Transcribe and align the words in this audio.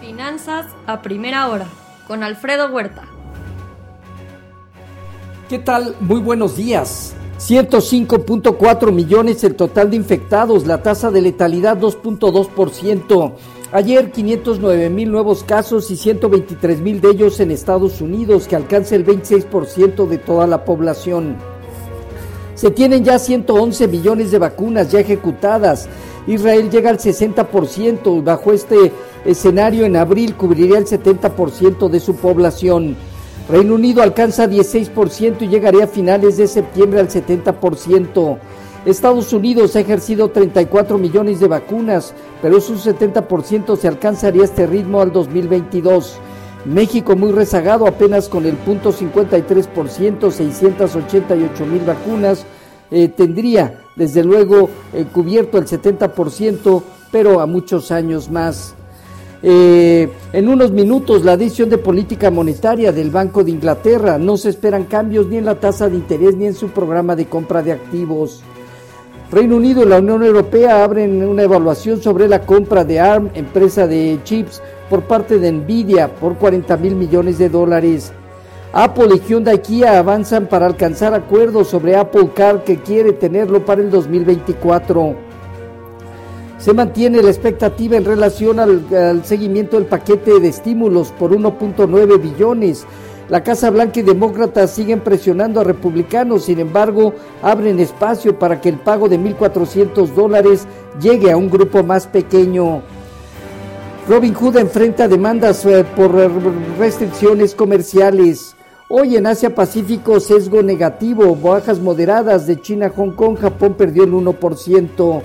Finanzas 0.00 0.66
a 0.86 1.02
primera 1.02 1.48
hora 1.48 1.66
con 2.06 2.22
Alfredo 2.22 2.68
Huerta. 2.68 3.04
¿Qué 5.48 5.58
tal? 5.58 5.96
Muy 6.00 6.20
buenos 6.20 6.56
días. 6.56 7.14
105.4 7.38 8.92
millones 8.92 9.42
el 9.44 9.54
total 9.54 9.90
de 9.90 9.96
infectados, 9.96 10.66
la 10.66 10.82
tasa 10.82 11.10
de 11.10 11.22
letalidad 11.22 11.78
2.2%. 11.78 13.32
Ayer 13.72 14.10
509 14.10 14.90
mil 14.90 15.10
nuevos 15.10 15.44
casos 15.44 15.90
y 15.90 15.96
123 15.96 16.80
mil 16.80 17.00
de 17.00 17.10
ellos 17.10 17.40
en 17.40 17.50
Estados 17.50 18.00
Unidos, 18.00 18.46
que 18.46 18.56
alcanza 18.56 18.94
el 18.94 19.06
26% 19.06 20.06
de 20.06 20.18
toda 20.18 20.46
la 20.46 20.64
población. 20.64 21.36
Se 22.54 22.70
tienen 22.70 23.04
ya 23.04 23.18
111 23.18 23.88
millones 23.88 24.30
de 24.32 24.38
vacunas 24.38 24.92
ya 24.92 25.00
ejecutadas. 25.00 25.88
Israel 26.26 26.68
llega 26.68 26.90
al 26.90 26.98
60%. 26.98 28.22
Bajo 28.22 28.52
este 28.52 28.92
escenario, 29.24 29.84
en 29.84 29.96
abril 29.96 30.34
cubriría 30.34 30.78
el 30.78 30.86
70% 30.86 31.88
de 31.88 32.00
su 32.00 32.16
población. 32.16 32.96
Reino 33.48 33.74
Unido 33.74 34.02
alcanza 34.02 34.46
16% 34.46 35.42
y 35.42 35.48
llegaría 35.48 35.84
a 35.84 35.88
finales 35.88 36.36
de 36.36 36.46
septiembre 36.46 37.00
al 37.00 37.08
70%. 37.08 38.38
Estados 38.86 39.32
Unidos 39.32 39.76
ha 39.76 39.80
ejercido 39.80 40.30
34 40.30 40.96
millones 40.96 41.40
de 41.40 41.48
vacunas, 41.48 42.14
pero 42.40 42.60
su 42.60 42.76
70% 42.76 43.76
se 43.76 43.88
alcanzaría 43.88 44.44
este 44.44 44.66
ritmo 44.66 45.02
al 45.02 45.12
2022. 45.12 46.18
México 46.64 47.16
muy 47.16 47.32
rezagado 47.32 47.86
apenas 47.86 48.28
con 48.28 48.46
el 48.46 48.54
punto 48.54 48.92
53%, 48.92 50.30
688 50.30 51.66
mil 51.66 51.80
vacunas, 51.80 52.46
eh, 52.90 53.08
tendría 53.08 53.82
desde 53.96 54.24
luego 54.24 54.70
eh, 54.92 55.06
cubierto 55.12 55.58
el 55.58 55.66
70%, 55.66 56.82
pero 57.10 57.40
a 57.40 57.46
muchos 57.46 57.90
años 57.90 58.30
más. 58.30 58.74
Eh, 59.42 60.10
en 60.34 60.48
unos 60.48 60.70
minutos, 60.70 61.24
la 61.24 61.36
decisión 61.36 61.70
de 61.70 61.78
política 61.78 62.30
monetaria 62.30 62.92
del 62.92 63.10
Banco 63.10 63.42
de 63.42 63.50
Inglaterra. 63.50 64.18
No 64.18 64.36
se 64.36 64.50
esperan 64.50 64.84
cambios 64.84 65.26
ni 65.26 65.38
en 65.38 65.46
la 65.46 65.58
tasa 65.58 65.88
de 65.88 65.96
interés 65.96 66.36
ni 66.36 66.46
en 66.46 66.54
su 66.54 66.68
programa 66.68 67.16
de 67.16 67.26
compra 67.26 67.62
de 67.62 67.72
activos. 67.72 68.42
Reino 69.32 69.56
Unido 69.56 69.84
y 69.84 69.86
la 69.88 69.98
Unión 69.98 70.24
Europea 70.24 70.82
abren 70.82 71.22
una 71.26 71.44
evaluación 71.44 72.02
sobre 72.02 72.28
la 72.28 72.42
compra 72.42 72.84
de 72.84 73.00
ARM, 73.00 73.30
empresa 73.34 73.86
de 73.86 74.18
chips, 74.24 74.60
por 74.90 75.02
parte 75.02 75.38
de 75.38 75.52
Nvidia 75.52 76.08
por 76.08 76.34
40 76.34 76.76
mil 76.76 76.96
millones 76.96 77.38
de 77.38 77.48
dólares. 77.48 78.12
Apple 78.72 79.08
y 79.14 79.20
Hyundai 79.20 79.62
Kia 79.62 79.98
avanzan 79.98 80.46
para 80.46 80.66
alcanzar 80.66 81.14
acuerdos 81.14 81.68
sobre 81.68 81.96
Apple 81.96 82.30
Car 82.34 82.64
que 82.64 82.78
quiere 82.78 83.12
tenerlo 83.12 83.64
para 83.64 83.80
el 83.80 83.90
2024 83.90 85.29
se 86.60 86.74
mantiene 86.74 87.22
la 87.22 87.30
expectativa 87.30 87.96
en 87.96 88.04
relación 88.04 88.60
al, 88.60 89.24
seguimiento 89.24 89.78
del 89.78 89.86
paquete 89.86 90.40
de 90.40 90.48
estímulos 90.48 91.10
por 91.18 91.30
1.9 91.30 92.20
billones. 92.20 92.86
La 93.30 93.42
Casa 93.42 93.70
Blanca 93.70 94.00
y 94.00 94.02
demócratas 94.02 94.72
siguen 94.72 95.00
presionando 95.00 95.60
a 95.60 95.64
republicanos, 95.64 96.44
sin 96.44 96.58
embargo, 96.58 97.14
abren 97.42 97.80
espacio 97.80 98.38
para 98.38 98.60
que 98.60 98.68
el 98.68 98.78
pago 98.78 99.08
de 99.08 99.18
1.400 99.18 100.08
dólares 100.08 100.66
llegue 101.00 101.30
a 101.30 101.36
un 101.36 101.48
grupo 101.48 101.82
más 101.82 102.06
pequeño. 102.06 102.82
Robin 104.06 104.34
Hood 104.34 104.56
enfrenta 104.56 105.08
demandas 105.08 105.64
eh, 105.64 105.84
por 105.96 106.12
restricciones 106.78 107.54
comerciales. 107.54 108.54
Hoy 108.88 109.16
en 109.16 109.28
Asia 109.28 109.54
Pacífico 109.54 110.18
sesgo 110.18 110.62
negativo, 110.62 111.36
bajas 111.36 111.78
moderadas 111.78 112.46
de 112.46 112.60
China, 112.60 112.92
Hong 112.94 113.12
Kong, 113.12 113.38
Japón 113.38 113.74
perdió 113.74 114.02
el 114.02 114.12
1%. 114.12 115.22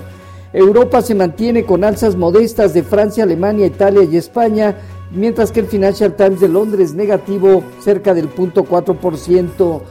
Europa 0.55 1.01
se 1.01 1.15
mantiene 1.15 1.65
con 1.65 1.83
alzas 1.83 2.15
modestas 2.15 2.73
de 2.73 2.81
Francia, 2.81 3.25
Alemania, 3.25 3.65
Italia 3.65 4.03
y 4.03 4.15
España, 4.15 4.77
mientras 5.11 5.51
que 5.51 5.59
el 5.59 5.67
Financial 5.67 6.15
Times 6.15 6.39
de 6.39 6.47
Londres 6.47 6.93
negativo 6.93 7.61
cerca 7.81 8.13
del 8.13 8.33
0.4%. 8.33 9.81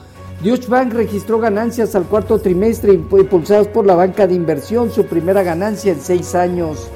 Deutsche 0.43 0.69
Bank 0.69 0.95
registró 0.95 1.39
ganancias 1.39 1.95
al 1.95 2.05
cuarto 2.05 2.39
trimestre 2.39 2.95
impulsadas 2.95 3.69
por 3.69 3.85
la 3.85 3.95
banca 3.95 4.27
de 4.27 4.33
inversión, 4.33 4.91
su 4.91 5.05
primera 5.05 5.43
ganancia 5.43 5.93
en 5.93 6.01
seis 6.01 6.35
años. 6.35 6.89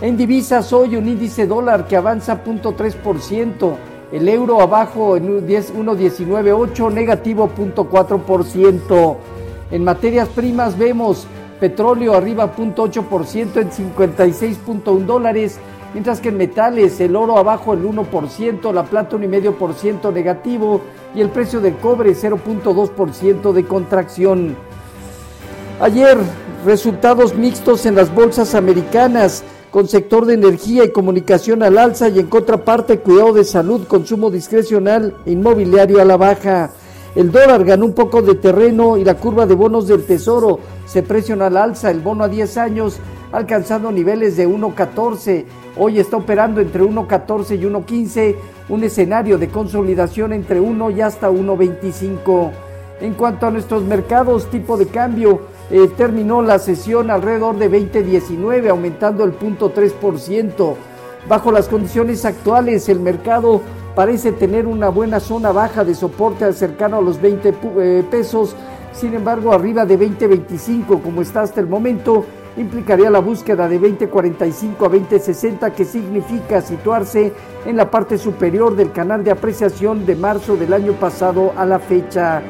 En 0.00 0.16
divisas 0.16 0.72
hoy 0.72 0.94
un 0.94 1.08
índice 1.08 1.48
dólar 1.48 1.88
que 1.88 1.96
avanza 1.96 2.40
0.3%, 2.44 3.74
el 4.12 4.28
euro 4.28 4.60
abajo 4.60 5.16
en 5.16 5.44
1.198, 5.44 6.92
negativo 6.92 7.50
0.4%. 7.52 9.16
En 9.72 9.82
materias 9.82 10.28
primas 10.28 10.78
vemos 10.78 11.26
petróleo 11.60 12.14
arriba 12.14 12.54
0.8% 12.54 13.60
en 13.60 13.70
56.1 13.70 15.04
dólares, 15.04 15.58
mientras 15.92 16.20
que 16.20 16.28
en 16.28 16.36
metales 16.36 17.00
el 17.00 17.16
oro 17.16 17.38
abajo 17.38 17.72
el 17.72 17.84
1%, 17.84 18.72
la 18.72 18.84
plata 18.84 19.16
1,5% 19.16 20.12
negativo 20.12 20.80
y 21.14 21.20
el 21.20 21.30
precio 21.30 21.60
del 21.60 21.76
cobre 21.76 22.14
0.2% 22.14 23.52
de 23.52 23.64
contracción. 23.64 24.56
Ayer 25.80 26.16
resultados 26.64 27.34
mixtos 27.34 27.86
en 27.86 27.94
las 27.94 28.14
bolsas 28.14 28.54
americanas 28.54 29.44
con 29.70 29.88
sector 29.88 30.24
de 30.24 30.34
energía 30.34 30.84
y 30.84 30.90
comunicación 30.90 31.62
al 31.62 31.76
alza 31.76 32.08
y 32.08 32.18
en 32.18 32.28
contraparte 32.28 33.00
cuidado 33.00 33.34
de 33.34 33.44
salud, 33.44 33.86
consumo 33.86 34.30
discrecional 34.30 35.14
e 35.26 35.32
inmobiliario 35.32 36.00
a 36.00 36.04
la 36.06 36.16
baja. 36.16 36.70
El 37.16 37.32
dólar 37.32 37.64
ganó 37.64 37.86
un 37.86 37.94
poco 37.94 38.20
de 38.20 38.34
terreno 38.34 38.98
y 38.98 39.04
la 39.04 39.14
curva 39.14 39.46
de 39.46 39.54
bonos 39.54 39.88
del 39.88 40.04
tesoro 40.04 40.60
se 40.84 41.02
presiona 41.02 41.46
al 41.46 41.56
alza. 41.56 41.90
El 41.90 42.00
bono 42.00 42.24
a 42.24 42.28
10 42.28 42.58
años 42.58 42.98
alcanzando 43.32 43.90
niveles 43.90 44.36
de 44.36 44.46
1.14. 44.46 45.46
Hoy 45.78 45.98
está 45.98 46.18
operando 46.18 46.60
entre 46.60 46.82
1.14 46.82 47.58
y 47.58 47.64
1.15, 47.64 48.36
un 48.68 48.84
escenario 48.84 49.38
de 49.38 49.48
consolidación 49.48 50.34
entre 50.34 50.60
1 50.60 50.90
y 50.90 51.00
hasta 51.00 51.30
1.25. 51.30 52.50
En 53.00 53.14
cuanto 53.14 53.46
a 53.46 53.50
nuestros 53.50 53.82
mercados, 53.82 54.50
tipo 54.50 54.76
de 54.76 54.86
cambio, 54.86 55.40
eh, 55.70 55.88
terminó 55.96 56.42
la 56.42 56.58
sesión 56.58 57.10
alrededor 57.10 57.56
de 57.56 57.70
20.19, 57.70 58.68
aumentando 58.68 59.24
el 59.24 59.38
0.3%. 59.38 60.74
Bajo 61.26 61.50
las 61.50 61.68
condiciones 61.68 62.26
actuales, 62.26 62.90
el 62.90 63.00
mercado 63.00 63.62
parece 63.96 64.30
tener 64.30 64.66
una 64.66 64.90
buena 64.90 65.20
zona 65.20 65.52
baja 65.52 65.82
de 65.82 65.94
soporte 65.94 66.52
cercano 66.52 66.98
a 66.98 67.00
los 67.00 67.18
20 67.18 67.54
eh, 67.78 68.04
pesos, 68.10 68.54
sin 68.92 69.14
embargo 69.14 69.54
arriba 69.54 69.86
de 69.86 69.98
20.25 69.98 71.00
como 71.00 71.22
está 71.22 71.40
hasta 71.40 71.62
el 71.62 71.66
momento, 71.66 72.26
implicaría 72.58 73.08
la 73.08 73.20
búsqueda 73.20 73.66
de 73.66 73.80
20.45 73.80 74.84
a 74.84 74.90
20.60 74.90 75.72
que 75.72 75.86
significa 75.86 76.60
situarse 76.60 77.32
en 77.64 77.76
la 77.78 77.90
parte 77.90 78.18
superior 78.18 78.76
del 78.76 78.92
canal 78.92 79.24
de 79.24 79.30
apreciación 79.30 80.04
de 80.04 80.14
marzo 80.14 80.56
del 80.56 80.74
año 80.74 80.92
pasado 80.92 81.54
a 81.56 81.64
la 81.64 81.78
fecha. 81.78 82.42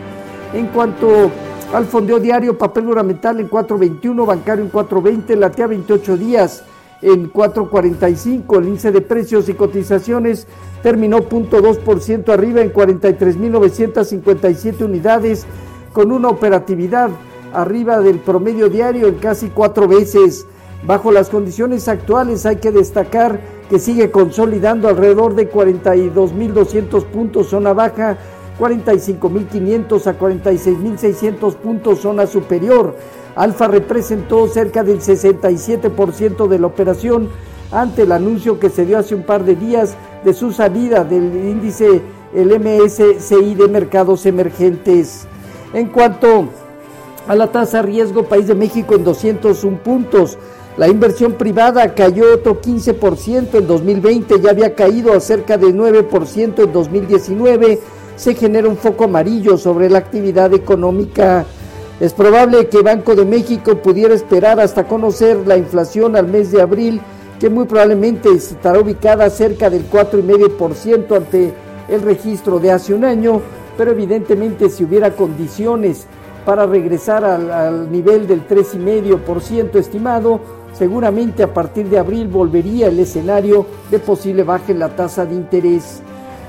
En 0.53 0.67
cuanto 0.67 1.31
al 1.73 1.85
fondeo 1.85 2.19
diario, 2.19 2.59
papel 2.59 2.89
ornamental 2.89 3.39
en 3.39 3.49
4.21, 3.49 4.27
bancario 4.27 4.65
en 4.65 4.73
4.20, 4.73 5.37
latea 5.37 5.69
28 5.69 6.17
días 6.17 6.65
en 7.03 7.33
4.45, 7.33 8.59
el 8.59 8.69
índice 8.69 8.93
de 8.93 9.01
precios 9.01 9.49
y 9.49 9.55
cotizaciones 9.55 10.47
terminó 10.83 11.19
0.2% 11.19 12.33
arriba 12.33 12.61
en 12.61 12.73
43.957 12.73 14.83
unidades, 14.83 15.47
con 15.93 16.13
una 16.13 16.29
operatividad 16.29 17.11
arriba 17.53 17.99
del 18.01 18.19
promedio 18.19 18.69
diario 18.69 19.09
en 19.09 19.17
casi 19.17 19.49
cuatro 19.49 19.89
veces. 19.89 20.47
Bajo 20.87 21.11
las 21.11 21.31
condiciones 21.31 21.89
actuales 21.89 22.47
hay 22.47 22.57
que 22.57 22.71
destacar 22.71 23.41
que 23.69 23.79
sigue 23.79 24.11
consolidando 24.11 24.89
alrededor 24.89 25.35
de 25.35 25.51
42.200 25.51 27.05
puntos 27.07 27.49
zona 27.49 27.73
baja, 27.73 28.19
45.500 28.59 30.07
a 30.07 30.19
46.600 30.19 31.55
puntos 31.57 32.01
zona 32.01 32.27
superior. 32.27 32.97
Alfa 33.35 33.69
representó 33.69 34.49
cerca 34.49 34.83
del 34.83 35.01
67% 35.01 36.49
de 36.49 36.59
la 36.59 36.67
operación 36.67 37.29
ante 37.71 38.03
el 38.03 38.13
anuncio 38.13 38.59
que 38.59 38.71
se 38.71 38.87
dio 38.87 38.99
hace 38.99 39.15
un 39.15 39.25
par 39.25 39.45
de 39.45 39.57
días 39.57 39.97
de 40.25 40.33
su 40.33 40.53
salida 40.53 41.05
del 41.05 41.35
índice 41.35 42.03
el 42.35 42.49
MSCI 42.61 43.55
de 43.55 43.69
mercados 43.69 44.27
emergentes. 44.27 45.27
En 45.73 45.89
cuanto 45.89 46.49
a 47.27 47.35
la 47.35 47.51
tasa 47.51 47.83
riesgo, 47.83 48.25
país 48.25 48.47
de 48.47 48.55
México 48.55 48.95
en 48.95 49.05
201 49.05 49.79
puntos. 49.83 50.39
La 50.77 50.89
inversión 50.89 51.33
privada 51.33 51.95
cayó 51.95 52.35
otro 52.35 52.61
15% 52.61 53.59
en 53.59 53.67
2020, 53.67 54.41
ya 54.41 54.51
había 54.51 54.75
caído 54.75 55.15
a 55.15 55.21
cerca 55.21 55.57
de 55.57 55.69
9% 55.69 56.65
en 56.65 56.73
2019. 56.73 57.81
Se 58.17 58.35
genera 58.35 58.69
un 58.69 58.77
foco 58.77 59.05
amarillo 59.05 59.57
sobre 59.57 59.89
la 59.91 59.99
actividad 59.99 60.53
económica. 60.55 61.45
Es 62.01 62.13
probable 62.13 62.69
que 62.69 62.83
Banco 62.83 63.15
de 63.15 63.25
México 63.25 63.77
pudiera 63.77 64.15
esperar 64.15 64.59
hasta 64.61 64.85
conocer 64.85 65.47
la 65.47 65.57
inflación 65.57 66.17
al 66.17 66.27
mes 66.27 66.51
de 66.51 66.63
abril 66.63 67.01
que 67.39 67.51
muy 67.51 67.67
probablemente 67.67 68.31
estará 68.31 68.81
ubicada 68.81 69.29
cerca 69.29 69.69
del 69.69 69.91
4,5% 69.91 71.17
ante 71.17 71.53
el 71.89 72.03
registro 72.03 72.59
de 72.59 72.73
hace 72.73 72.95
un 72.95 73.05
año, 73.05 73.43
pero 73.77 73.91
evidentemente 73.91 74.71
si 74.71 74.85
hubiera 74.85 75.11
condiciones 75.11 76.07
para 76.47 76.67
regresar 76.67 77.25
al, 77.25 77.91
nivel 77.93 78.27
del 78.27 78.47
3,5% 78.49 79.77
estimado, 79.77 80.41
Seguramente 80.77 81.43
a 81.43 81.55
partir 81.55 81.89
de 81.89 81.99
abril 81.99 82.29
volvería 82.29 82.89
el 82.89 82.99
escenario 82.99 83.65
de 83.91 83.99
posible 83.99 84.43
baja 84.43 84.73
en 84.73 84.79
la 84.79 84.91
tasa 84.91 85.25
de 85.25 85.35
interés. 85.35 86.03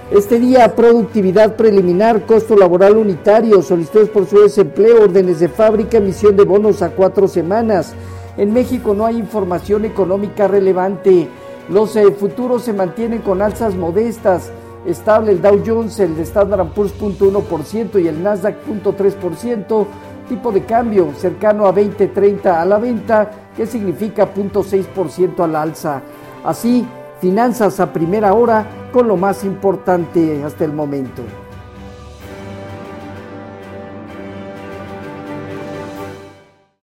Este 0.10 0.40
día, 0.40 0.74
productividad 0.74 1.58
preliminar, 1.58 2.26
costo 2.26 2.56
laboral 2.56 2.96
unitario, 2.96 3.62
solicitudes 3.62 4.08
por 4.08 4.26
su 4.26 4.40
desempleo, 4.40 5.04
órdenes 5.04 5.42
de 5.42 5.50
fábrica, 5.50 5.98
emisión 5.98 6.38
de 6.38 6.46
bonos 6.46 6.82
a 6.82 6.92
cuatro 6.92 7.28
semanas. 7.28 7.94
En 8.38 8.54
México 8.54 8.94
no 8.94 9.06
hay 9.06 9.18
información 9.18 9.84
económica 9.84 10.48
relevante. 10.48 11.28
Los 11.68 11.94
eh, 11.98 12.10
futuros 12.12 12.64
se 12.64 12.72
mantienen 12.72 13.20
con 13.20 13.42
alzas 13.42 13.76
modestas. 13.76 14.50
Estable 14.86 15.34
el 15.34 15.42
Dow 15.42 15.62
Jones, 15.66 16.00
el 16.00 16.16
de 16.16 16.24
Standard 16.24 16.70
Poor's 16.70 16.94
0.1% 16.98 18.02
y 18.02 18.08
el 18.08 18.24
Nasdaq 18.24 18.66
0.3%. 18.66 19.86
Tipo 20.30 20.54
de 20.54 20.64
cambio 20.64 21.12
cercano 21.18 21.66
a 21.66 21.76
20.30 21.76 22.46
a 22.46 22.64
la 22.64 22.78
venta, 22.78 23.30
que 23.58 23.66
significa 23.66 24.34
0.6% 24.34 25.44
a 25.44 25.48
la 25.48 25.64
alza. 25.64 26.02
Así, 26.46 26.88
finanzas 27.20 27.82
a 27.82 27.92
primera 27.92 28.34
hora 28.34 28.66
con 28.92 29.08
lo 29.08 29.18
más 29.18 29.44
importante 29.44 30.44
hasta 30.44 30.66
el 30.66 30.74
momento. 30.74 31.24